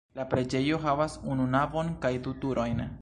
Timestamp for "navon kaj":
1.57-2.13